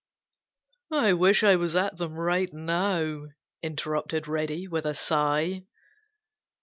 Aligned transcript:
"I 0.93 1.13
wish 1.13 1.43
I 1.43 1.55
was 1.57 1.75
at 1.75 1.97
them 1.97 2.15
right 2.15 2.51
now," 2.51 3.27
interrupted 3.61 4.27
Reddy 4.27 4.67
with 4.67 4.87
a 4.87 4.95
sigh. 4.95 5.65